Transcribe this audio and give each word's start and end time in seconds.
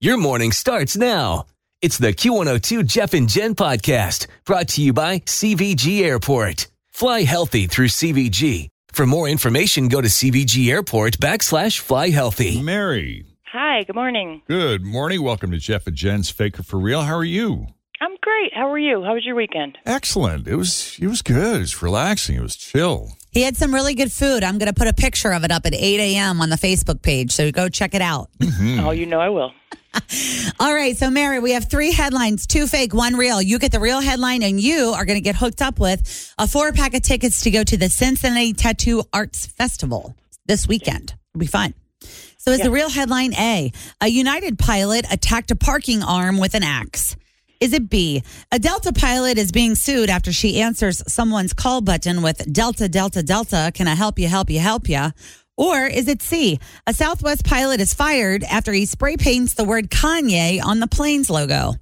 Your 0.00 0.18
morning 0.18 0.52
starts 0.52 0.94
now. 0.94 1.46
It's 1.80 1.96
the 1.96 2.12
Q102 2.12 2.84
Jeff 2.86 3.14
and 3.14 3.26
Jen 3.28 3.54
podcast 3.54 4.26
brought 4.44 4.68
to 4.68 4.82
you 4.82 4.92
by 4.92 5.20
CVG 5.20 6.02
Airport. 6.02 6.66
Fly 6.92 7.22
healthy 7.22 7.66
through 7.66 7.88
CVG. 7.88 8.68
For 8.92 9.06
more 9.06 9.26
information, 9.26 9.88
go 9.88 10.02
to 10.02 10.08
CVG 10.08 10.68
Airport 10.70 11.16
backslash 11.18 11.78
fly 11.78 12.10
healthy. 12.10 12.60
Mary, 12.60 13.24
Hi, 13.52 13.84
good 13.84 13.94
morning. 13.94 14.42
good 14.46 14.82
morning. 14.84 15.22
Welcome 15.22 15.50
to 15.52 15.58
Jeff 15.58 15.86
and 15.86 15.96
Jen's 15.96 16.28
Faker 16.28 16.62
for 16.62 16.78
Real. 16.78 17.00
How 17.02 17.14
are 17.16 17.24
you? 17.24 17.66
I'm 17.98 18.14
great. 18.20 18.52
How 18.54 18.70
are 18.70 18.78
you? 18.78 19.02
How 19.02 19.14
was 19.14 19.24
your 19.24 19.34
weekend? 19.34 19.78
Excellent. 19.86 20.46
It 20.46 20.56
was 20.56 20.98
it 21.00 21.06
was 21.06 21.22
good. 21.22 21.56
It 21.56 21.60
was 21.60 21.80
relaxing. 21.82 22.36
It 22.36 22.42
was 22.42 22.54
chill. 22.56 23.12
He 23.30 23.40
had 23.42 23.56
some 23.56 23.72
really 23.74 23.94
good 23.94 24.12
food. 24.12 24.44
I'm 24.44 24.58
going 24.58 24.68
to 24.70 24.74
put 24.78 24.88
a 24.88 24.92
picture 24.92 25.32
of 25.32 25.44
it 25.44 25.50
up 25.50 25.64
at 25.64 25.72
8 25.74 26.00
a.m. 26.00 26.42
on 26.42 26.50
the 26.50 26.56
Facebook 26.56 27.00
page. 27.00 27.32
So 27.32 27.50
go 27.50 27.70
check 27.70 27.94
it 27.94 28.02
out. 28.02 28.28
Mm-hmm. 28.40 28.80
Oh, 28.86 28.90
you 28.90 29.06
know 29.06 29.20
I 29.20 29.30
will. 29.30 29.52
All 30.60 30.74
right. 30.74 30.96
So, 30.96 31.10
Mary, 31.10 31.38
we 31.40 31.52
have 31.52 31.68
three 31.68 31.92
headlines 31.92 32.46
two 32.46 32.66
fake, 32.66 32.94
one 32.94 33.14
real. 33.14 33.40
You 33.40 33.58
get 33.58 33.72
the 33.72 33.80
real 33.80 34.00
headline, 34.00 34.42
and 34.42 34.60
you 34.60 34.92
are 34.96 35.04
going 35.04 35.16
to 35.16 35.22
get 35.22 35.36
hooked 35.36 35.62
up 35.62 35.78
with 35.78 36.34
a 36.38 36.46
four 36.46 36.72
pack 36.72 36.94
of 36.94 37.02
tickets 37.02 37.42
to 37.42 37.50
go 37.50 37.64
to 37.64 37.76
the 37.76 37.88
Cincinnati 37.88 38.52
Tattoo 38.52 39.02
Arts 39.12 39.46
Festival 39.46 40.16
this 40.46 40.66
weekend. 40.68 41.14
It'll 41.34 41.40
be 41.40 41.46
fun. 41.46 41.74
So, 42.38 42.52
is 42.52 42.60
the 42.60 42.70
real 42.70 42.90
headline 42.90 43.34
A? 43.34 43.72
A 44.00 44.08
United 44.08 44.58
pilot 44.58 45.06
attacked 45.10 45.50
a 45.50 45.56
parking 45.56 46.02
arm 46.02 46.38
with 46.38 46.54
an 46.54 46.62
axe. 46.62 47.16
Is 47.60 47.72
it 47.72 47.88
B? 47.88 48.22
A 48.52 48.58
Delta 48.58 48.92
pilot 48.92 49.38
is 49.38 49.50
being 49.50 49.74
sued 49.74 50.10
after 50.10 50.30
she 50.32 50.60
answers 50.60 51.02
someone's 51.10 51.54
call 51.54 51.80
button 51.80 52.20
with 52.20 52.52
Delta, 52.52 52.88
Delta, 52.88 53.22
Delta. 53.22 53.72
Can 53.74 53.88
I 53.88 53.94
help 53.94 54.18
you, 54.18 54.28
help 54.28 54.50
you, 54.50 54.60
help 54.60 54.88
you? 54.88 55.10
Or 55.56 55.86
is 55.86 56.08
it 56.08 56.20
C? 56.22 56.60
A 56.86 56.92
Southwest 56.92 57.44
pilot 57.44 57.80
is 57.80 57.94
fired 57.94 58.44
after 58.44 58.72
he 58.72 58.84
spray 58.86 59.16
paints 59.16 59.54
the 59.54 59.64
word 59.64 59.90
Kanye 59.90 60.62
on 60.62 60.80
the 60.80 60.86
plane's 60.86 61.30
logo. 61.30 61.74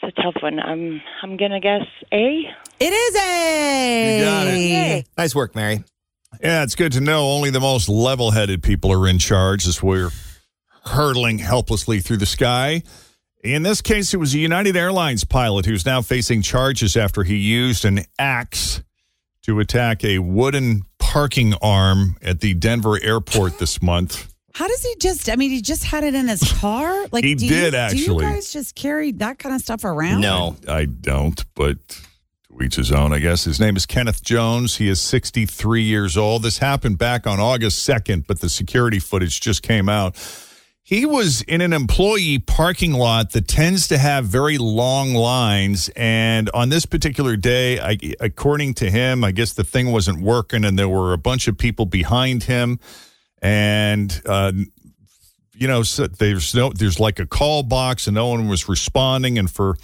That's 0.00 0.16
a 0.18 0.22
tough 0.22 0.42
one. 0.42 0.58
I'm 0.58 1.00
I'm 1.22 1.36
gonna 1.36 1.60
guess 1.60 1.86
A. 2.12 2.42
It 2.80 2.92
is 2.92 3.16
A. 3.16 4.18
You 4.18 4.24
got 4.24 4.46
it. 4.46 4.58
Yay. 4.58 5.04
Nice 5.16 5.34
work, 5.34 5.54
Mary. 5.54 5.84
Yeah, 6.42 6.62
it's 6.62 6.74
good 6.74 6.92
to 6.92 7.00
know 7.00 7.30
only 7.30 7.50
the 7.50 7.60
most 7.60 7.88
level-headed 7.88 8.62
people 8.62 8.90
are 8.92 9.06
in 9.06 9.18
charge 9.18 9.68
as 9.68 9.82
we're 9.82 10.10
hurtling 10.84 11.38
helplessly 11.38 12.00
through 12.00 12.16
the 12.16 12.26
sky. 12.26 12.82
In 13.44 13.62
this 13.62 13.82
case, 13.82 14.14
it 14.14 14.16
was 14.16 14.34
a 14.34 14.38
United 14.38 14.76
Airlines 14.76 15.24
pilot 15.24 15.66
who's 15.66 15.84
now 15.84 16.00
facing 16.00 16.42
charges 16.42 16.96
after 16.96 17.22
he 17.22 17.36
used 17.36 17.84
an 17.84 18.04
axe 18.18 18.82
to 19.42 19.60
attack 19.60 20.02
a 20.04 20.18
wooden 20.20 20.82
parking 21.12 21.52
arm 21.60 22.16
at 22.22 22.40
the 22.40 22.54
Denver 22.54 22.98
airport 23.02 23.58
this 23.58 23.82
month. 23.82 24.32
How 24.54 24.66
does 24.66 24.82
he 24.82 24.94
just? 24.98 25.28
I 25.28 25.36
mean, 25.36 25.50
he 25.50 25.60
just 25.60 25.84
had 25.84 26.04
it 26.04 26.14
in 26.14 26.26
his 26.26 26.40
car. 26.54 27.06
Like 27.12 27.24
He 27.24 27.34
do 27.34 27.48
did, 27.48 27.74
you, 27.74 27.78
actually. 27.78 28.04
Do 28.04 28.12
you 28.14 28.20
guys 28.20 28.50
just 28.50 28.74
carry 28.74 29.12
that 29.12 29.38
kind 29.38 29.54
of 29.54 29.60
stuff 29.60 29.84
around? 29.84 30.22
No. 30.22 30.56
I 30.66 30.86
don't, 30.86 31.44
but 31.54 31.76
to 31.88 32.62
each 32.62 32.76
his 32.76 32.90
own, 32.90 33.12
I 33.12 33.18
guess. 33.18 33.44
His 33.44 33.60
name 33.60 33.76
is 33.76 33.84
Kenneth 33.84 34.22
Jones. 34.22 34.76
He 34.76 34.88
is 34.88 35.00
63 35.02 35.82
years 35.82 36.16
old. 36.16 36.42
This 36.42 36.58
happened 36.58 36.96
back 36.96 37.26
on 37.26 37.38
August 37.40 37.86
2nd, 37.86 38.26
but 38.26 38.40
the 38.40 38.48
security 38.48 38.98
footage 38.98 39.40
just 39.40 39.62
came 39.62 39.90
out. 39.90 40.16
He 40.84 41.06
was 41.06 41.42
in 41.42 41.60
an 41.60 41.72
employee 41.72 42.40
parking 42.40 42.92
lot 42.92 43.32
that 43.32 43.46
tends 43.46 43.86
to 43.88 43.98
have 43.98 44.24
very 44.24 44.58
long 44.58 45.14
lines. 45.14 45.88
And 45.94 46.50
on 46.50 46.70
this 46.70 46.86
particular 46.86 47.36
day, 47.36 47.78
I, 47.78 47.96
according 48.18 48.74
to 48.74 48.90
him, 48.90 49.22
I 49.22 49.30
guess 49.30 49.52
the 49.52 49.62
thing 49.62 49.92
wasn't 49.92 50.20
working 50.22 50.64
and 50.64 50.76
there 50.76 50.88
were 50.88 51.12
a 51.12 51.18
bunch 51.18 51.46
of 51.46 51.56
people 51.56 51.86
behind 51.86 52.44
him. 52.44 52.80
And, 53.40 54.20
uh, 54.26 54.52
you 55.54 55.68
know, 55.68 55.84
so 55.84 56.08
there's 56.08 56.52
no, 56.52 56.70
there's 56.70 56.98
like 56.98 57.20
a 57.20 57.26
call 57.26 57.62
box 57.62 58.08
and 58.08 58.16
no 58.16 58.26
one 58.26 58.48
was 58.48 58.68
responding. 58.68 59.38
And 59.38 59.48
for 59.48 59.76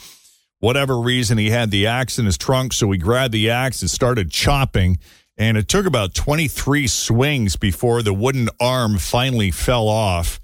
whatever 0.58 0.98
reason, 0.98 1.38
he 1.38 1.50
had 1.50 1.70
the 1.70 1.86
axe 1.86 2.18
in 2.18 2.26
his 2.26 2.36
trunk. 2.36 2.72
So 2.72 2.90
he 2.90 2.98
grabbed 2.98 3.34
the 3.34 3.50
axe 3.50 3.82
and 3.82 3.90
started 3.90 4.32
chopping. 4.32 4.98
And 5.36 5.56
it 5.56 5.68
took 5.68 5.86
about 5.86 6.14
23 6.14 6.88
swings 6.88 7.54
before 7.54 8.02
the 8.02 8.12
wooden 8.12 8.48
arm 8.58 8.98
finally 8.98 9.52
fell 9.52 9.86
off. 9.86 10.40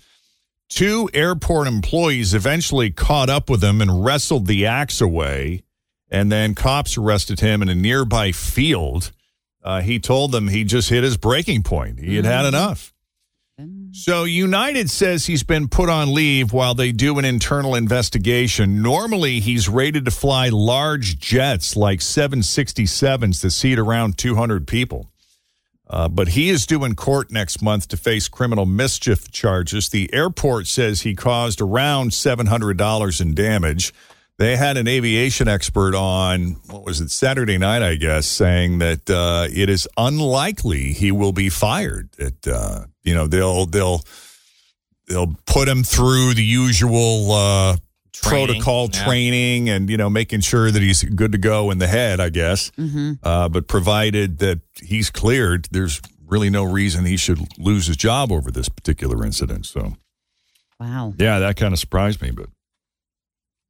Two 0.74 1.08
airport 1.14 1.68
employees 1.68 2.34
eventually 2.34 2.90
caught 2.90 3.30
up 3.30 3.48
with 3.48 3.62
him 3.62 3.80
and 3.80 4.04
wrestled 4.04 4.48
the 4.48 4.66
axe 4.66 5.00
away. 5.00 5.62
And 6.10 6.32
then 6.32 6.56
cops 6.56 6.98
arrested 6.98 7.38
him 7.38 7.62
in 7.62 7.68
a 7.68 7.76
nearby 7.76 8.32
field. 8.32 9.12
Uh, 9.62 9.82
he 9.82 10.00
told 10.00 10.32
them 10.32 10.48
he 10.48 10.64
just 10.64 10.90
hit 10.90 11.04
his 11.04 11.16
breaking 11.16 11.62
point. 11.62 12.00
He 12.00 12.16
had 12.16 12.24
had 12.24 12.44
enough. 12.44 12.92
So 13.92 14.24
United 14.24 14.90
says 14.90 15.26
he's 15.26 15.44
been 15.44 15.68
put 15.68 15.88
on 15.88 16.12
leave 16.12 16.52
while 16.52 16.74
they 16.74 16.90
do 16.90 17.20
an 17.20 17.24
internal 17.24 17.76
investigation. 17.76 18.82
Normally, 18.82 19.38
he's 19.38 19.68
rated 19.68 20.06
to 20.06 20.10
fly 20.10 20.48
large 20.48 21.20
jets 21.20 21.76
like 21.76 22.00
767s 22.00 23.42
that 23.42 23.52
seat 23.52 23.78
around 23.78 24.18
200 24.18 24.66
people. 24.66 25.08
Uh, 25.88 26.08
but 26.08 26.28
he 26.28 26.48
is 26.48 26.66
due 26.66 26.84
in 26.84 26.94
court 26.94 27.30
next 27.30 27.60
month 27.60 27.88
to 27.88 27.96
face 27.96 28.26
criminal 28.28 28.64
mischief 28.64 29.30
charges. 29.30 29.90
The 29.90 30.12
airport 30.14 30.66
says 30.66 31.02
he 31.02 31.14
caused 31.14 31.60
around 31.60 32.10
$700 32.10 33.20
in 33.20 33.34
damage. 33.34 33.92
They 34.38 34.56
had 34.56 34.76
an 34.76 34.88
aviation 34.88 35.46
expert 35.46 35.94
on, 35.94 36.56
what 36.68 36.84
was 36.84 37.00
it, 37.00 37.10
Saturday 37.10 37.58
night, 37.58 37.82
I 37.82 37.94
guess, 37.96 38.26
saying 38.26 38.78
that 38.78 39.08
uh, 39.08 39.46
it 39.54 39.68
is 39.68 39.86
unlikely 39.96 40.92
he 40.92 41.12
will 41.12 41.32
be 41.32 41.50
fired. 41.50 42.10
That, 42.18 42.48
uh, 42.48 42.86
you 43.04 43.14
know, 43.14 43.26
they'll, 43.26 43.66
they'll, 43.66 44.00
they'll 45.06 45.36
put 45.46 45.68
him 45.68 45.84
through 45.84 46.34
the 46.34 46.42
usual 46.42 47.30
uh, 47.30 47.76
Training, 48.14 48.46
protocol 48.46 48.88
yeah. 48.92 49.04
training 49.04 49.68
and, 49.68 49.90
you 49.90 49.96
know, 49.96 50.08
making 50.08 50.40
sure 50.40 50.70
that 50.70 50.80
he's 50.80 51.02
good 51.02 51.32
to 51.32 51.38
go 51.38 51.70
in 51.70 51.78
the 51.78 51.88
head, 51.88 52.20
I 52.20 52.30
guess. 52.30 52.70
Uh, 53.22 53.48
but 53.48 53.66
provided 53.66 54.38
that 54.38 54.60
he's 54.82 55.10
cleared, 55.10 55.66
there's 55.72 56.00
really 56.26 56.48
no 56.48 56.62
reason 56.64 57.04
he 57.04 57.16
should 57.16 57.40
lose 57.58 57.86
his 57.88 57.96
job 57.96 58.30
over 58.32 58.50
this 58.50 58.68
particular 58.68 59.24
incident. 59.24 59.66
So, 59.66 59.96
Wow. 60.80 61.14
yeah, 61.18 61.38
that 61.40 61.56
kind 61.56 61.72
of 61.74 61.78
surprised 61.80 62.22
me. 62.22 62.30
But 62.30 62.48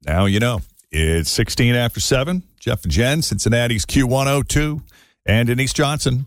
now 0.05 0.26
you 0.26 0.41
know. 0.41 0.61
It's 0.97 1.31
16 1.31 1.75
after 1.75 1.99
7. 1.99 2.44
Jeff 2.61 2.85
and 2.85 2.93
Jen, 2.93 3.20
Cincinnati's 3.23 3.85
Q102. 3.85 4.81
And 5.26 5.49
Denise 5.49 5.73
Johnson 5.73 6.26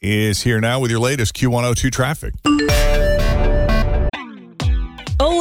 is 0.00 0.42
here 0.42 0.60
now 0.60 0.78
with 0.78 0.92
your 0.92 1.00
latest 1.00 1.34
Q102 1.34 1.90
traffic. 1.90 2.34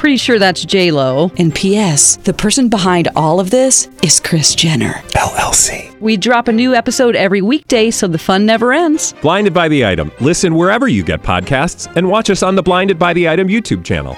Pretty 0.00 0.16
sure 0.16 0.38
that's 0.38 0.64
J 0.64 0.92
Lo. 0.92 1.30
And 1.36 1.54
P.S. 1.54 2.16
The 2.16 2.32
person 2.32 2.70
behind 2.70 3.08
all 3.16 3.38
of 3.38 3.50
this 3.50 3.90
is 4.02 4.18
Kris 4.18 4.54
Jenner. 4.54 4.94
LLC. 5.08 5.94
We 6.00 6.16
drop 6.16 6.48
a 6.48 6.52
new 6.52 6.74
episode 6.74 7.14
every 7.14 7.42
weekday, 7.42 7.90
so 7.90 8.08
the 8.08 8.16
fun 8.16 8.46
never 8.46 8.72
ends. 8.72 9.12
Blinded 9.20 9.52
by 9.52 9.68
the 9.68 9.84
item. 9.84 10.10
Listen 10.18 10.54
wherever 10.54 10.88
you 10.88 11.04
get 11.04 11.20
podcasts, 11.22 11.94
and 11.96 12.08
watch 12.08 12.30
us 12.30 12.42
on 12.42 12.54
the 12.54 12.62
Blinded 12.62 12.98
by 12.98 13.12
the 13.12 13.28
Item 13.28 13.48
YouTube 13.48 13.84
channel. 13.84 14.14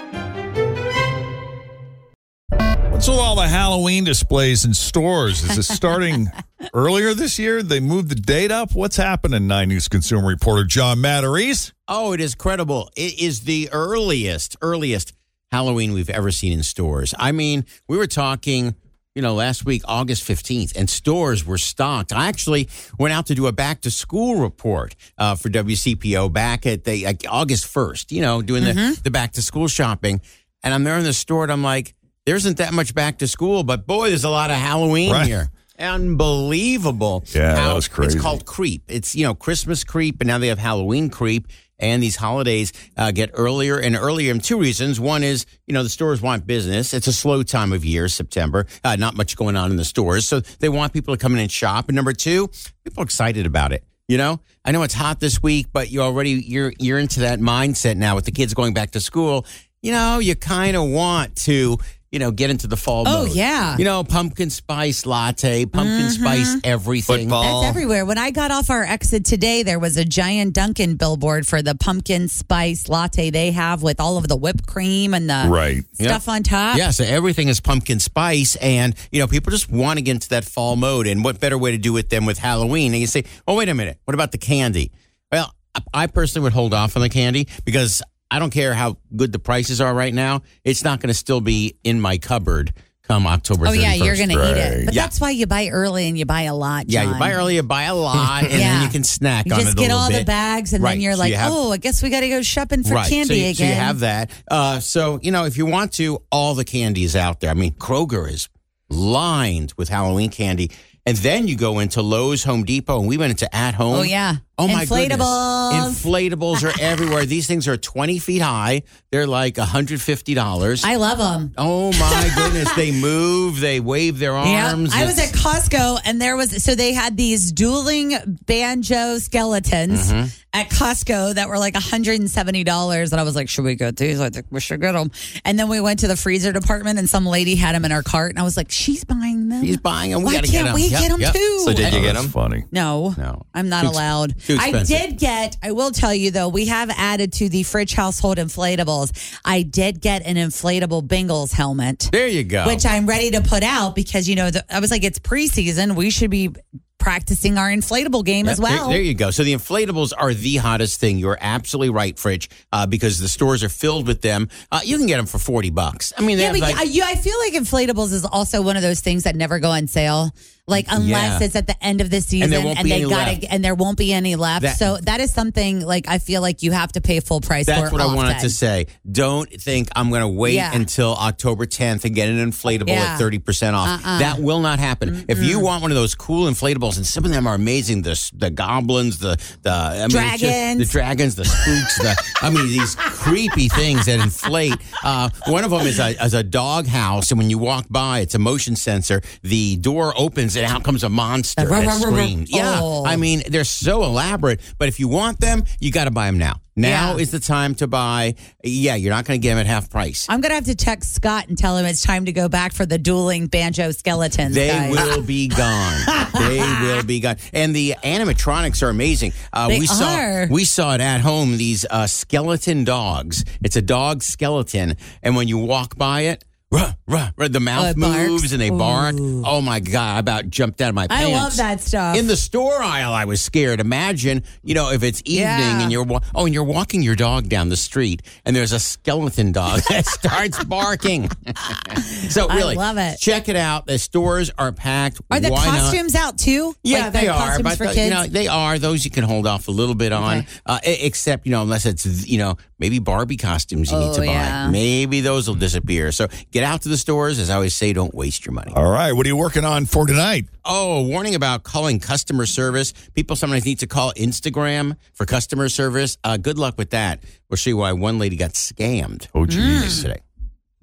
What's 2.93 3.08
with 3.08 3.19
all 3.19 3.34
the 3.34 3.49
Halloween 3.49 4.05
displays 4.05 4.64
in 4.64 4.75
stores? 4.75 5.43
Is 5.43 5.58
it 5.58 5.64
starting 5.64 6.31
earlier 6.75 7.12
this 7.12 7.40
year? 7.40 7.61
They 7.61 7.81
moved 7.81 8.08
the 8.08 8.14
date 8.14 8.52
up? 8.52 8.76
What's 8.76 8.99
happening? 8.99 9.49
Nine 9.49 9.70
News 9.70 9.88
consumer 9.88 10.29
reporter 10.29 10.62
John 10.62 10.99
Matarese. 10.99 11.73
Oh, 11.88 12.12
it 12.12 12.20
is 12.20 12.37
credible. 12.37 12.88
It 12.94 13.20
is 13.20 13.40
the 13.40 13.69
earliest, 13.73 14.56
earliest 14.62 15.12
Halloween 15.56 15.93
we've 15.93 16.08
ever 16.10 16.31
seen 16.31 16.52
in 16.52 16.62
stores. 16.62 17.14
I 17.19 17.31
mean, 17.31 17.66
we 17.87 17.99
were 17.99 18.06
talking, 18.06 18.75
you 19.14 19.20
know, 19.20 19.34
last 19.34 19.66
week, 19.66 19.82
August 19.84 20.26
15th, 20.26 20.75
and 20.75 20.88
stores 20.88 21.44
were 21.46 21.58
stocked. 21.58 22.10
I 22.12 22.28
actually 22.28 22.70
went 22.99 23.12
out 23.12 23.26
to 23.26 23.34
do 23.34 23.46
a 23.46 23.52
back 23.52 23.82
to 23.82 23.90
school 23.90 24.37
report 24.40 24.96
uh, 25.19 25.34
for 25.34 25.50
WCPO 25.50 26.32
back 26.32 26.64
at 26.64 26.84
the 26.84 27.04
like, 27.04 27.25
August 27.28 27.66
1st, 27.72 28.12
you 28.12 28.22
know, 28.22 28.40
doing 28.40 28.64
the, 28.64 28.99
the 29.04 29.10
back 29.10 29.32
to 29.32 29.43
school 29.43 29.69
shopping. 29.69 30.22
And 30.62 30.72
I'm 30.72 30.84
there 30.84 30.96
in 30.96 31.04
the 31.04 31.12
store 31.12 31.43
and 31.43 31.52
I'm 31.52 31.62
like, 31.62 31.94
there 32.25 32.37
isn't 32.37 32.56
that 32.56 32.72
much 32.72 32.94
back 32.94 33.19
to 33.19 33.28
school, 33.28 33.62
but 33.62 33.87
boy, 33.87 34.08
there's 34.08 34.25
a 34.25 34.31
lot 34.31 34.50
of 34.50 34.56
Halloween 34.56 35.12
Right. 35.12 35.26
here. 35.26 35.50
Unbelievable. 35.78 37.25
Yeah, 37.34 37.55
that 37.55 37.75
was 37.75 37.88
crazy. 37.88 38.14
It's 38.14 38.22
called 38.22 38.46
creep. 38.46 38.84
It's, 38.88 39.14
you 39.16 39.25
know, 39.25 39.34
Christmas 39.34 39.84
creep, 39.84 40.20
and 40.20 40.28
now 40.28 40.38
they 40.38 40.48
have 40.48 40.58
Halloween 40.58 41.10
creep. 41.10 41.48
And 41.82 42.02
these 42.02 42.17
holidays 42.17 42.73
uh, 42.96 43.11
get 43.11 43.31
earlier 43.34 43.79
and 43.79 43.96
earlier. 43.96 44.31
And 44.31 44.43
two 44.43 44.58
reasons. 44.58 44.99
One 44.99 45.23
is, 45.23 45.44
you 45.67 45.75
know, 45.75 45.82
the 45.82 45.90
stores 45.90 46.23
want 46.23 46.46
business. 46.46 46.94
It's 46.94 47.08
a 47.08 47.12
slow 47.12 47.43
time 47.43 47.73
of 47.73 47.84
year, 47.84 48.08
September. 48.08 48.67
Uh, 48.82 48.96
not 48.96 49.14
much 49.14 49.37
going 49.37 49.56
on 49.56 49.70
in 49.70 49.76
the 49.76 49.84
stores. 49.84 50.26
So 50.26 50.40
they 50.40 50.70
want 50.70 50.94
people 50.94 51.14
to 51.14 51.20
come 51.20 51.34
in 51.34 51.40
and 51.40 51.52
shop. 51.52 51.88
And 51.88 51.96
number 51.96 52.12
two, 52.14 52.49
people 52.84 53.02
are 53.02 53.05
excited 53.05 53.44
about 53.44 53.73
it. 53.73 53.84
You 54.08 54.19
know, 54.19 54.40
I 54.64 54.73
know 54.73 54.82
it's 54.82 54.94
hot 54.94 55.20
this 55.20 55.43
week, 55.43 55.69
but 55.73 55.90
you 55.90 56.02
already 56.02 56.31
you're 56.31 56.73
you're 56.79 56.99
into 56.99 57.20
that 57.20 57.38
mindset 57.38 57.96
now 57.96 58.14
with 58.14 58.25
the 58.25 58.32
kids 58.32 58.52
going 58.52 58.75
back 58.75 58.90
to 58.93 59.00
school. 59.00 59.46
You 59.81 59.93
know, 59.93 60.19
you 60.19 60.37
kind 60.37 60.76
of 60.76 60.88
want 60.88 61.34
to, 61.37 61.79
you 62.12 62.19
know, 62.19 62.31
get 62.31 62.50
into 62.50 62.67
the 62.67 62.76
fall 62.76 63.05
mode. 63.05 63.14
Oh, 63.14 63.26
mode. 63.26 63.35
yeah. 63.35 63.76
You 63.79 63.87
know, 63.87 64.05
pumpkin 64.05 64.50
spice 64.50 65.06
latte, 65.06 65.64
pumpkin 65.64 66.06
mm-hmm. 66.06 66.23
spice 66.23 66.56
everything. 66.62 67.29
That's 67.29 67.64
everywhere. 67.64 68.05
When 68.05 68.19
I 68.19 68.31
got 68.31 68.50
off 68.50 68.69
our 68.69 68.85
exit 68.85 69.25
today, 69.25 69.62
there 69.62 69.79
was 69.79 69.97
a 69.97 70.05
giant 70.05 70.53
Dunkin' 70.53 70.97
billboard 70.97 71.47
for 71.47 71.62
the 71.62 71.75
pumpkin 71.75 72.29
spice 72.29 72.88
latte 72.91 73.31
they 73.31 73.50
have 73.53 73.82
with 73.82 73.99
all 73.99 74.19
of 74.19 74.29
the 74.29 74.37
whipped 74.37 74.67
cream 74.67 75.14
and 75.14 75.29
the 75.29 75.47
Right. 75.49 75.85
stuff 75.94 76.29
on 76.29 76.43
top. 76.43 76.76
Yeah, 76.76 76.91
so 76.91 77.03
everything 77.03 77.49
is 77.49 77.61
pumpkin 77.61 77.99
spice, 77.99 78.56
and 78.56 78.94
you 79.11 79.19
know 79.19 79.26
people 79.26 79.50
just 79.50 79.70
want 79.70 79.99
to 79.99 80.03
get 80.03 80.12
into 80.12 80.29
that 80.31 80.44
fall 80.44 80.76
mode. 80.76 81.06
And 81.06 81.25
what 81.25 81.41
better 81.41 81.56
way 81.56 81.70
to 81.70 81.79
do 81.79 81.97
it 81.97 82.11
than 82.11 82.26
with 82.26 82.37
Halloween? 82.38 82.93
And 82.93 83.00
you 83.00 83.06
say, 83.06 83.25
"Oh, 83.49 83.56
wait 83.56 83.70
a 83.70 83.75
minute, 83.75 83.99
what 84.05 84.12
about 84.12 84.32
the 84.32 84.38
candy?" 84.38 84.93
Well, 85.31 85.55
I- 85.75 86.03
I 86.03 86.06
personally 86.08 86.44
would 86.44 86.53
hold 86.53 86.75
off 86.75 86.94
on 86.97 87.00
the 87.03 87.08
candy 87.08 87.49
because 87.65 88.03
I 88.32 88.38
don't 88.38 88.50
care 88.50 88.75
how 88.75 88.96
good 89.14 89.32
the 89.32 89.38
prices 89.38 89.81
are 89.81 89.94
right 89.94 90.12
now. 90.14 90.43
It's 90.64 90.82
not 90.84 91.00
going 91.00 91.08
to 91.08 91.14
still 91.14 91.40
be 91.40 91.76
in 91.84 92.00
my 92.00 92.19
cupboard 92.19 92.73
come 93.08 93.26
October. 93.26 93.67
Oh 93.67 93.73
yeah, 93.73 93.94
you're 93.94 94.14
31st. 94.14 94.17
going 94.17 94.29
to 94.29 94.50
eat 94.50 94.56
it. 94.56 94.84
But 94.87 94.94
Yeah. 94.94 95.02
that's 95.02 95.20
why 95.20 95.31
you 95.31 95.46
buy 95.49 95.69
early 95.69 96.06
and 96.08 96.17
you 96.17 96.25
buy 96.25 96.43
a 96.43 96.55
lot. 96.55 96.84
Yeah, 96.88 97.02
you 97.12 97.19
buy 97.19 97.32
early, 97.32 97.56
you 97.56 97.62
buy 97.64 97.82
a 97.84 97.94
lot, 97.96 98.44
and 98.44 98.52
Yeah. 98.52 98.58
then 98.58 98.82
you 98.84 98.88
can 98.90 99.02
snack 99.05 99.46
You 99.46 99.55
on 99.55 99.58
just 99.61 99.73
it 99.73 99.79
a 99.79 99.82
get 99.82 99.90
all 99.90 100.08
the 100.11 100.25
bags, 100.25 100.73
and 100.73 100.82
Right, 100.84 100.93
then 100.93 101.00
you're 101.00 101.14
so 101.14 101.19
like, 101.19 101.31
you 101.31 101.37
have- 101.37 101.52
oh, 101.52 101.73
I 101.73 101.79
guess 101.79 102.00
we 102.02 102.11
got 102.11 102.20
to 102.20 102.29
go 102.29 102.43
shopping 102.43 102.84
for 102.84 102.94
right. 102.94 103.08
candy 103.11 103.26
so 103.29 103.34
you, 103.34 103.50
again. 103.50 103.55
So 103.56 103.64
you 103.64 103.73
have 103.75 104.00
that. 104.00 104.31
Uh, 104.49 104.79
so 104.81 105.19
you 105.20 105.32
know, 105.32 105.44
if 105.46 105.56
you 105.56 105.67
want 105.67 105.93
to, 105.94 106.23
all 106.31 106.55
the 106.55 106.64
candy 106.64 107.02
is 107.02 107.17
out 107.17 107.40
there. 107.40 107.50
I 107.50 107.55
mean, 107.55 107.73
Kroger 107.73 108.31
is 108.31 108.49
lined 108.88 109.75
with 109.76 109.88
Halloween 109.88 110.31
candy, 110.31 110.70
and 111.05 111.17
then 111.19 111.49
you 111.49 111.56
go 111.56 111.81
into 111.81 112.02
Lowe's, 112.02 112.44
Home 112.44 112.64
Depot, 112.64 113.00
and 113.00 113.08
we 113.08 113.17
went 113.19 113.31
into 113.31 113.52
At 113.55 113.75
Home. 113.75 113.96
Oh 113.96 114.02
yeah. 114.02 114.37
Oh 114.62 114.69
my 114.69 114.85
Inflatables. 114.85 115.70
goodness! 115.73 116.05
Inflatables 116.05 116.62
are 116.62 116.81
everywhere. 116.81 117.25
These 117.26 117.47
things 117.47 117.67
are 117.69 117.76
twenty 117.76 118.19
feet 118.19 118.43
high. 118.43 118.82
They're 119.11 119.26
like 119.26 119.56
hundred 119.56 120.00
fifty 120.00 120.35
dollars. 120.35 120.85
I 120.85 120.97
love 120.97 121.19
them. 121.19 121.53
Oh 121.59 121.93
my 121.93 122.31
goodness! 122.37 122.73
They 122.75 122.93
move. 122.93 123.61
They 123.61 123.81
wave 123.81 124.19
their 124.19 124.32
Yeah, 124.32 124.70
arms. 124.70 124.93
I 124.94 125.05
was 125.05 125.19
at 125.19 125.31
It's- 125.31 125.43
Costco 125.43 126.00
and 126.05 126.20
there 126.20 126.37
was 126.37 126.62
so 126.62 126.75
they 126.75 126.93
had 126.93 127.17
these 127.17 127.53
dueling 127.53 128.14
banjo 128.47 129.19
skeletons 129.19 130.12
Mm-hmm. 130.12 130.26
at 130.53 130.69
Costco 130.70 131.35
that 131.35 131.49
were 131.49 131.58
like 131.58 131.75
$170 131.75 133.12
and 133.12 133.20
I 133.20 133.25
was 133.25 133.35
like, 133.37 133.49
"Should 133.49 133.65
we 133.65 133.75
get 133.75 133.97
these? 133.97 134.20
I 134.20 134.31
think 134.31 134.47
we 134.50 134.61
should 134.61 134.81
get 134.81 134.93
them." 134.93 135.11
And 135.44 135.58
then 135.58 135.69
we 135.69 135.81
went 135.81 136.00
to 136.00 136.08
the 136.08 136.17
freezer 136.17 136.53
department 136.53 136.99
and 136.99 137.08
some 137.08 137.26
lady 137.26 137.55
had 137.56 137.75
them 137.75 137.85
in 137.85 137.91
her 137.91 138.03
cart 138.03 138.31
and 138.31 138.38
I 138.38 138.43
was 138.43 138.56
like, 138.56 138.70
"She's 138.70 139.05
buying 139.05 139.49
them." 139.49 139.62
He's 139.62 139.76
buying 139.79 140.11
them. 140.12 140.20
We 140.20 140.26
Why 140.26 140.35
gotta 140.37 140.49
can't 140.49 140.53
get 140.53 140.65
them. 140.65 140.75
we 140.75 140.82
Yep, 140.88 141.00
get 141.00 141.11
them 141.11 141.20
yep. 141.20 141.32
too? 141.35 141.38
Oh, 141.69 141.73
that's 141.73 141.94
them? 142.23 142.29
Funny. 142.29 142.65
No, 142.70 143.15
No. 143.17 143.43
I'm 143.55 143.69
not 143.69 143.85
allowed. 143.85 144.38
too 144.41 144.51
I 144.60 144.69
expensive. 144.69 144.96
did 144.96 145.19
get, 145.19 145.56
I 145.62 145.72
will 145.72 145.90
tell 145.90 146.14
you 146.14 146.31
though, 146.31 146.49
we 146.49 146.66
have 146.66 146.90
added 146.90 147.32
to 147.34 147.49
the 147.49 147.62
Fridge 147.62 147.94
household 147.94 148.38
inflatables. 148.38 149.12
I 149.44 149.62
did 149.62 150.00
get 150.00 150.22
an 150.25 150.37
inflatable 150.37 151.06
Bengals 151.06 151.52
helmet. 151.52 152.08
There 152.12 152.28
you 152.28 152.44
go. 152.44 152.66
Which 152.66 152.87
I'm 152.87 153.06
ready 153.06 153.31
to 153.32 153.40
put 153.40 153.62
out 153.62 153.94
because, 153.94 154.28
you 154.28 154.37
know, 154.37 154.50
the, 154.50 154.64
I 154.75 154.81
was 154.81 154.90
like, 154.90 155.04
it's 155.04 155.19
preseason. 155.19 155.94
We 155.96 156.10
should 156.10 156.31
be 156.31 156.50
practicing 156.99 157.58
our 157.58 157.69
inflatable 157.69 158.25
game 158.25 158.49
as 158.49 158.60
Yep, 158.60 158.69
there- 158.69 158.78
well. 158.78 158.88
There, 158.90 159.00
you 159.00 159.14
go. 159.14 159.32
So 159.32 159.43
the 159.43 159.52
inflatables 159.52 160.12
are 160.16 160.32
the 160.32 160.56
hottest 160.56 161.00
thing. 161.00 161.19
You're 161.19 161.38
absolutely 161.40 161.90
right, 161.90 162.16
Fridge, 162.16 162.48
uh, 162.72 162.87
because 162.87 163.19
the 163.19 163.28
stores 163.28 163.64
are 163.64 163.69
filled 163.69 164.06
with 164.06 164.22
them. 164.22 164.48
Uh, 164.70 164.81
you 164.84 164.98
can 164.98 165.06
get 165.08 165.16
them 165.16 165.26
for 165.26 165.38
40 165.38 165.70
bucks. 165.70 166.12
I 166.16 166.22
mean, 166.22 166.38
yeah, 166.38 166.52
but 166.52 166.60
like, 166.60 166.76
I, 166.76 166.82
you, 166.84 167.02
I 167.05 167.16
feel 167.16 167.37
like 167.40 167.55
inflatables 167.55 168.12
is 168.12 168.25
also 168.25 168.62
one 168.62 168.76
of 168.76 168.82
those 168.82 169.00
things 169.00 169.25
that 169.25 169.34
never 169.34 169.58
go 169.58 169.70
on 169.70 169.88
sale. 169.88 170.31
Like 170.69 170.87
unless 170.91 171.41
Yeah. 171.41 171.47
it's 171.47 171.56
at 171.56 171.67
the 171.67 171.85
end 171.85 172.00
of 172.00 172.09
the 172.09 172.20
season 172.20 172.50
there 172.50 172.61
won't 172.64 172.81
be 172.85 172.91
they 172.91 172.94
any 172.97 173.05
left. 173.06 173.44
and 173.50 173.64
there 173.64 173.75
won't 173.75 173.99
be 173.99 174.12
any 174.12 174.37
left. 174.37 174.62
That- 174.62 174.79
so 174.79 174.97
that 175.03 175.19
is 175.19 175.32
something 175.32 175.81
like 175.85 176.06
I 176.09 176.19
feel 176.19 176.41
like 176.41 176.62
you 176.62 176.70
have 176.70 176.93
to 176.93 177.00
pay 177.00 177.19
full 177.19 177.41
price 177.41 177.67
for. 177.67 177.73
That's 177.73 177.91
what 177.91 178.00
I 178.00 178.14
wanted 178.14 178.38
to 178.41 178.49
say. 178.50 178.87
Don't 179.11 179.50
think 179.50 179.88
I'm 179.97 180.11
going 180.11 180.20
to 180.20 180.29
wait 180.29 180.55
Yeah. 180.55 180.73
until 180.73 181.17
October 181.17 181.67
10th 181.67 182.05
and 182.05 182.14
get 182.14 182.29
an 182.29 182.38
inflatable 182.53 182.91
Yeah. 182.91 183.14
at 183.14 183.19
30% 183.19 183.75
off. 183.75 184.05
Uh-uh. 184.06 184.19
That 184.20 184.38
will 184.41 184.61
not 184.61 184.79
happen. 184.79 185.25
If 185.26 185.43
you 185.43 185.59
want 185.59 185.82
one 185.82 185.91
of 185.91 185.97
those 185.97 186.14
cool 186.14 186.49
inflatables, 186.49 186.97
and 186.97 187.05
some 187.05 187.25
of 187.25 187.32
them 187.32 187.49
are 187.49 187.55
amazing, 187.55 188.03
the 188.03 188.12
the 188.32 188.50
goblins, 188.50 189.19
the 189.19 189.37
the 189.62 189.70
I 189.73 189.93
mean, 189.93 190.05
it's 190.05 190.12
just- 190.15 190.41
Dragons. 190.43 190.79
the 190.79 190.85
dragons, 190.93 191.35
the 191.35 191.44
spooks, 191.44 191.99
the 191.99 192.17
I 192.41 192.50
mean 192.50 192.69
these 192.69 192.94
creepy 192.99 193.69
things 193.69 194.06
that 194.06 194.20
inflate. 194.20 194.75
Uh, 195.03 195.29
one 195.49 195.65
of 195.65 195.73
them 195.73 195.85
is 195.88 195.99
a 195.99 196.11
is 196.25 196.35
a 196.35 196.44
dog 196.44 196.86
house, 196.86 197.32
and 197.32 197.39
when 197.39 197.51
you 197.51 197.58
walk 197.58 197.86
by, 197.91 198.20
it's 198.20 198.36
a 198.36 198.39
motion 198.39 198.77
sensor. 198.77 199.20
The 199.43 199.77
door 199.77 200.15
opens, 200.17 200.52
and 200.56 200.65
out 200.67 200.82
comes 200.85 201.05
a 201.05 201.09
monster 201.09 201.65
that 201.65 202.01
screams. 202.01 202.51
Yeah, 202.51 202.79
Oh. 202.81 203.05
I 203.05 203.17
mean 203.17 203.43
they're 203.49 203.65
so 203.65 204.03
elaborate. 204.05 204.61
But 204.79 204.89
if 204.89 204.99
you 205.01 205.09
want 205.09 205.41
them, 205.41 205.65
you 205.81 205.91
got 205.91 206.05
to 206.05 206.11
buy 206.11 206.27
them 206.27 206.39
now. 206.39 206.61
Now 206.75 207.17
Yeah. 207.17 207.23
is 207.23 207.31
the 207.31 207.39
time 207.41 207.75
to 207.77 207.87
buy. 207.87 208.35
Yeah, 208.65 208.94
you're 208.94 209.13
not 209.13 209.27
going 209.27 209.39
to 209.39 209.43
get 209.43 209.51
them 209.51 209.59
at 209.59 209.67
half 209.67 209.91
price. 209.91 210.25
I'm 210.31 210.41
gonna 210.41 210.55
have 210.55 210.65
to 210.65 210.75
text 210.75 211.15
Scott 211.15 211.49
and 211.49 211.59
tell 211.59 211.77
him 211.77 211.85
it's 211.85 212.01
time 212.03 212.25
to 212.25 212.32
go 212.32 212.49
back 212.49 212.73
for 212.73 212.87
the 212.87 212.97
dueling 212.97 213.47
banjo 213.47 213.91
skeletons. 213.91 214.55
They 214.55 214.69
guys. 214.69 214.91
will 214.91 215.23
be 215.23 215.49
gone. 215.65 216.01
they 216.39 216.59
will 216.81 217.03
be 217.05 217.21
gone. 217.21 217.37
And 217.53 217.77
the 217.77 217.97
animatronics 218.03 218.82
are 218.82 218.89
amazing. 218.89 219.35
Uh, 219.53 219.69
They 219.69 219.81
we 219.81 219.87
saw 219.87 220.47
we 220.51 220.65
saw 220.65 220.94
it 220.94 221.03
at 221.03 221.21
home. 221.21 221.59
These 221.59 221.85
uh, 221.91 222.06
skeleton 222.06 222.85
dogs. 222.85 223.44
It's 223.63 223.77
a 223.77 223.82
dog 223.82 224.23
skeleton, 224.23 224.97
and 225.23 225.37
when 225.37 225.49
you 225.49 225.59
walk 225.59 225.97
by 225.99 226.23
it. 226.23 226.43
Ruh, 226.72 226.93
ruh, 227.06 227.29
ruh, 227.36 227.48
the 227.48 227.60
mouth 227.60 227.84
Oh, 227.84 227.88
it 227.91 227.98
barks? 227.98 228.29
moves 228.31 228.52
and 228.52 228.62
they 228.62 228.70
bark. 228.70 229.14
Ooh. 229.14 229.43
Oh 229.44 229.60
my 229.60 229.79
god! 229.79 230.17
I 230.17 230.19
about 230.20 230.48
jumped 230.48 230.81
out 230.81 230.88
of 230.88 230.94
my 230.94 231.06
pants. 231.06 231.26
I 231.26 231.32
love 231.32 231.56
that 231.58 231.81
stuff. 231.82 232.17
In 232.17 232.26
the 232.26 232.36
store 232.36 232.82
aisle, 232.82 233.12
I 233.12 233.26
was 233.26 233.43
scared. 233.43 233.79
Imagine, 233.79 234.43
you 234.62 234.74
know, 234.74 234.91
if 234.91 235.02
it's 235.02 235.20
evening 235.26 235.43
Yeah. 235.44 235.82
and 235.82 235.93
you're 235.93 236.02
wa- 236.05 236.20
oh, 236.34 236.46
and 236.46 236.55
you're 236.55 236.64
walking 236.64 237.02
your 237.02 237.14
dog 237.14 237.50
down 237.50 237.69
the 237.69 237.76
street, 237.76 238.22
and 238.46 238.56
there's 238.56 238.72
a 238.72 238.79
skeleton 238.81 239.52
dog 239.52 239.81
that 239.91 240.06
starts 240.06 240.64
barking. 240.64 241.29
so 242.31 242.48
I 242.48 242.56
really, 242.56 242.74
love 242.76 242.96
it. 242.96 243.19
Check 243.19 243.50
it 243.50 243.56
out. 243.56 243.86
The 243.86 243.98
stores 243.98 244.50
are 244.56 244.72
packed. 244.72 245.20
Are 245.31 245.41
the 245.41 245.50
Why 245.50 245.67
not? 245.67 245.74
costumes 245.74 246.14
out 246.14 246.38
too? 246.38 246.74
Yeah, 246.82 247.05
Like 247.05 247.12
the 247.12 247.19
they 247.19 247.29
are, 247.29 247.62
but 247.62 247.79
the- 247.79 247.94
you 248.05 248.10
know 248.10 248.26
they 248.26 248.48
are. 248.48 248.79
Those 248.79 249.05
you 249.05 249.10
can 249.10 249.24
hold 249.24 249.46
off 249.46 249.69
a 249.69 249.72
little 249.72 249.94
bit 249.94 250.12
on, 250.12 250.38
Okay. 250.38 250.48
uh, 250.67 250.79
except 250.84 251.44
you 251.44 251.52
know 251.52 251.60
unless 251.62 251.84
it's 251.84 252.26
you 252.26 252.38
know 252.38 252.56
maybe 252.82 252.98
Barbie 252.98 253.36
costumes 253.36 253.93
you 253.93 253.98
need 253.98 254.10
Oh, 254.10 254.15
to 254.15 254.27
buy. 254.27 254.69
Maybe 254.69 255.20
those 255.20 255.46
will 255.46 255.55
disappear. 255.55 256.10
So 256.10 256.27
get 256.51 256.65
out 256.65 256.82
to 256.82 256.89
the 256.89 256.96
stores. 256.96 257.39
As 257.39 257.48
I 257.48 257.55
always 257.55 257.74
say, 257.74 257.93
don't 257.93 258.12
waste 258.12 258.44
your 258.44 258.53
money. 258.55 258.72
All 258.74 258.91
right. 258.91 259.12
What 259.12 259.24
are 259.24 259.29
you 259.29 259.36
working 259.36 259.65
on 259.65 259.86
for 259.86 260.05
tonight? 260.05 260.46
Oh, 260.65 260.98
a 260.98 261.03
warning 261.03 261.36
about 261.36 261.62
calling 261.62 262.01
customer 262.01 262.44
service. 262.44 262.93
People 263.15 263.36
sometimes 263.36 263.65
need 263.65 263.79
to 263.79 263.86
call 263.86 264.12
Instagram 264.15 264.96
for 265.15 265.24
customer 265.27 265.69
service. 265.69 266.19
Uh, 266.24 266.36
good 266.39 266.58
luck 266.58 266.77
with 266.77 266.91
that. 266.91 267.22
We'll 267.48 267.56
show 267.56 267.70
you 267.70 267.77
why 267.77 267.93
one 267.93 268.19
lady 268.19 268.34
got 268.36 268.51
scammed. 268.55 269.29
Oh, 269.32 269.46
geez. 269.46 270.03
today. 270.03 270.20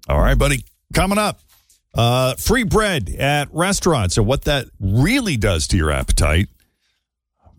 All 0.08 0.20
right, 0.22 0.38
buddy. 0.38 0.64
Coming 0.94 1.18
up, 1.18 1.42
uh, 1.96 2.36
free 2.36 2.64
bread 2.64 3.10
at 3.10 3.54
restaurants 3.54 4.18
and 4.18 4.26
what 4.26 4.46
that 4.46 4.68
really 4.80 5.36
does 5.36 5.68
to 5.68 5.78
your 5.78 5.92
appetite. 5.92 6.48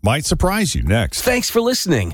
might 0.03 0.25
surprise 0.25 0.73
you 0.73 0.81
next. 0.81 1.21
Thanks 1.21 1.49
for 1.49 1.61
listening 1.61 2.13